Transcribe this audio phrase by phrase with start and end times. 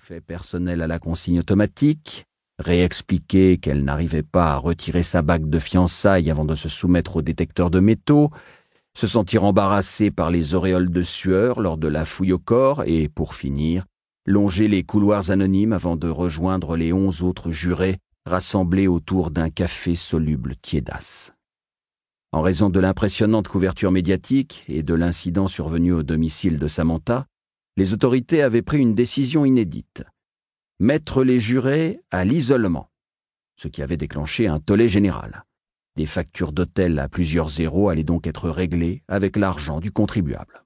[0.00, 2.24] faits personnels à la consigne automatique,
[2.58, 7.22] réexpliquer qu'elle n'arrivait pas à retirer sa bague de fiançailles avant de se soumettre au
[7.22, 8.30] détecteur de métaux,
[8.96, 13.08] se sentir embarrassée par les auréoles de sueur lors de la fouille au corps et,
[13.08, 13.84] pour finir,
[14.24, 19.94] longer les couloirs anonymes avant de rejoindre les onze autres jurés rassemblés autour d'un café
[19.94, 21.32] soluble tiédasse.
[22.32, 27.26] En raison de l'impressionnante couverture médiatique et de l'incident survenu au domicile de Samantha,
[27.78, 30.02] les autorités avaient pris une décision inédite.
[30.80, 32.90] Mettre les jurés à l'isolement,
[33.54, 35.44] ce qui avait déclenché un tollé général.
[35.94, 40.64] Des factures d'hôtel à plusieurs zéros allaient donc être réglées avec l'argent du contribuable.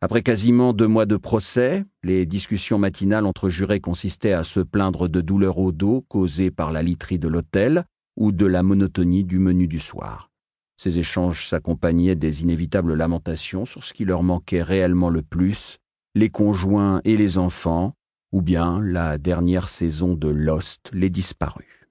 [0.00, 5.06] Après quasiment deux mois de procès, les discussions matinales entre jurés consistaient à se plaindre
[5.06, 7.84] de douleurs au dos causées par la literie de l'hôtel
[8.16, 10.30] ou de la monotonie du menu du soir.
[10.76, 15.78] Ces échanges s'accompagnaient des inévitables lamentations sur ce qui leur manquait réellement le plus,
[16.14, 17.94] les conjoints et les enfants,
[18.32, 21.88] ou bien la dernière saison de Lost, les disparus.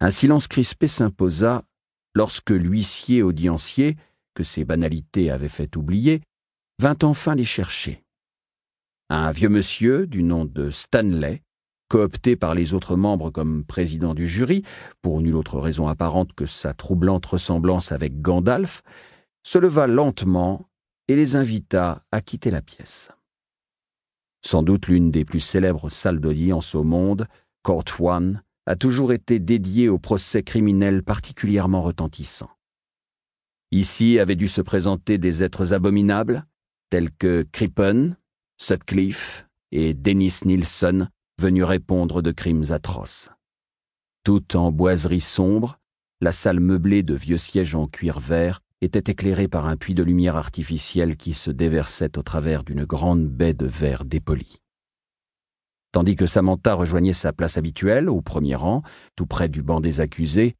[0.00, 1.64] Un silence crispé s'imposa
[2.14, 3.96] lorsque l'huissier audiencier,
[4.34, 6.22] que ces banalités avaient fait oublier,
[6.80, 8.02] vint enfin les chercher.
[9.10, 11.42] Un vieux monsieur du nom de Stanley,
[11.92, 14.62] coopté par les autres membres comme président du jury,
[15.02, 18.82] pour nulle autre raison apparente que sa troublante ressemblance avec Gandalf,
[19.42, 20.70] se leva lentement
[21.08, 23.10] et les invita à quitter la pièce.
[24.42, 27.28] Sans doute l'une des plus célèbres salles d'audience au monde,
[27.62, 32.56] Court One, a toujours été dédiée aux procès criminels particulièrement retentissants.
[33.70, 36.46] Ici avaient dû se présenter des êtres abominables,
[36.88, 38.16] tels que Crippen,
[38.56, 41.08] Sutcliffe et Dennis Nilsson,
[41.42, 43.30] venu répondre de crimes atroces.
[44.22, 45.80] Tout en boiserie sombre,
[46.20, 50.04] la salle meublée de vieux sièges en cuir vert était éclairée par un puits de
[50.04, 54.60] lumière artificielle qui se déversait au travers d'une grande baie de verre dépoli.
[55.90, 58.82] Tandis que Samantha rejoignait sa place habituelle, au premier rang,
[59.16, 60.54] tout près du banc des accusés,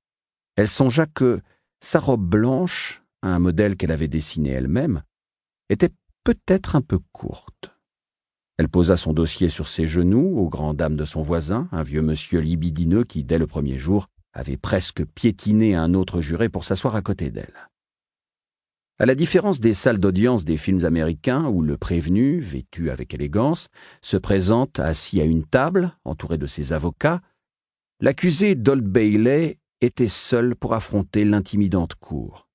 [0.56, 1.40] elle songea que
[1.78, 5.04] sa robe blanche, un modèle qu'elle avait dessiné elle-même,
[5.68, 5.92] était
[6.24, 7.71] peut-être un peu courte.
[8.58, 12.02] Elle posa son dossier sur ses genoux, aux grandes dames de son voisin, un vieux
[12.02, 16.94] monsieur libidineux qui, dès le premier jour, avait presque piétiné un autre juré pour s'asseoir
[16.94, 17.68] à côté d'elle.
[18.98, 23.68] À la différence des salles d'audience des films américains où le prévenu, vêtu avec élégance,
[24.00, 27.20] se présente assis à une table, entouré de ses avocats,
[28.00, 32.48] l'accusé Dold Bailey était seul pour affronter l'intimidante cour.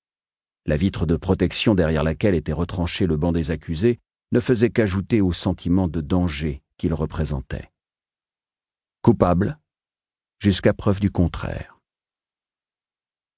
[0.66, 4.00] La vitre de protection derrière laquelle était retranché le banc des accusés
[4.32, 7.72] ne faisait qu'ajouter au sentiment de danger qu'il représentait.
[9.02, 9.60] Coupable,
[10.40, 11.80] jusqu'à preuve du contraire.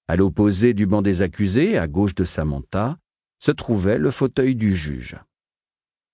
[0.07, 2.97] À l'opposé du banc des accusés, à gauche de Samantha,
[3.39, 5.17] se trouvait le fauteuil du juge.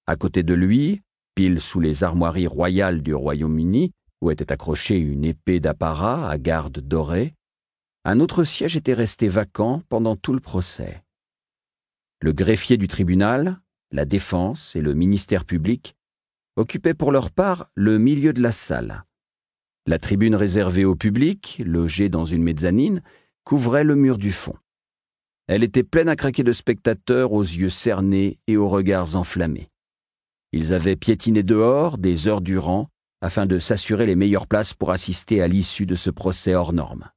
[0.05, 1.01] À côté de lui,
[1.33, 6.79] pile sous les armoiries royales du Royaume-Uni, où était accrochée une épée d'apparat à garde
[6.79, 7.33] dorée,
[8.03, 11.03] un autre siège était resté vacant pendant tout le procès.
[12.21, 13.59] Le greffier du tribunal,
[13.91, 15.95] la défense et le ministère public
[16.55, 19.03] occupaient pour leur part le milieu de la salle.
[19.85, 23.01] La tribune réservée au public, logée dans une mezzanine,
[23.43, 24.55] couvrait le mur du fond.
[25.47, 29.69] Elle était pleine à craquer de spectateurs aux yeux cernés et aux regards enflammés.
[30.51, 32.89] Ils avaient piétiné dehors des heures durant
[33.21, 37.09] afin de s'assurer les meilleures places pour assister à l'issue de ce procès hors norme.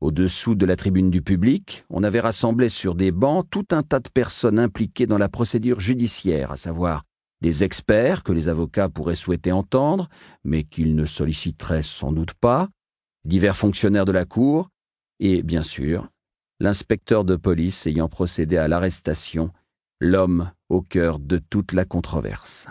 [0.00, 4.00] Au-dessous de la tribune du public, on avait rassemblé sur des bancs tout un tas
[4.00, 7.04] de personnes impliquées dans la procédure judiciaire, à savoir
[7.40, 10.08] des experts que les avocats pourraient souhaiter entendre,
[10.44, 12.68] mais qu'ils ne solliciteraient sans doute pas,
[13.24, 14.68] divers fonctionnaires de la Cour,
[15.18, 16.08] et, bien sûr,
[16.60, 19.50] l'inspecteur de police ayant procédé à l'arrestation,
[20.00, 22.68] l'homme au cœur de toute la controverse.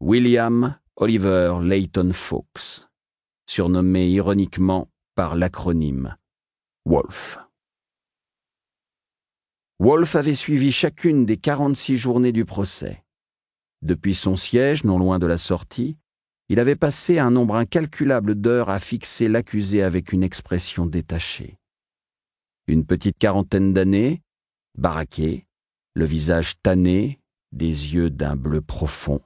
[0.00, 2.88] William Oliver Layton Fawkes,
[3.46, 6.14] surnommé ironiquement par l'acronyme
[6.84, 7.38] Wolf.
[9.78, 13.02] Wolf avait suivi chacune des quarante-six journées du procès.
[13.80, 15.96] Depuis son siège, non loin de la sortie,
[16.50, 21.56] il avait passé un nombre incalculable d'heures à fixer l'accusé avec une expression détachée.
[22.66, 24.22] Une petite quarantaine d'années,
[24.76, 25.46] baraqué,
[25.94, 27.20] le visage tanné,
[27.52, 29.22] des yeux d'un bleu profond,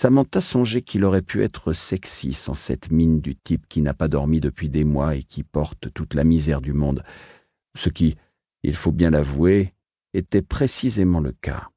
[0.00, 4.06] Samantha songeait qu'il aurait pu être sexy sans cette mine du type qui n'a pas
[4.06, 7.02] dormi depuis des mois et qui porte toute la misère du monde,
[7.74, 8.16] ce qui,
[8.62, 9.74] il faut bien l'avouer,
[10.14, 11.68] était précisément le cas.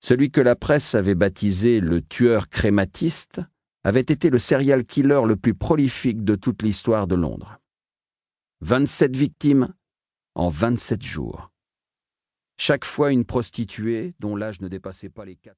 [0.00, 3.40] Celui que la presse avait baptisé le tueur crématiste
[3.84, 7.60] avait été le serial killer le plus prolifique de toute l'histoire de Londres.
[8.60, 9.72] Vingt-sept victimes
[10.34, 11.52] en vingt-sept jours.
[12.56, 15.48] Chaque fois une prostituée dont l'âge ne dépassait pas les quatre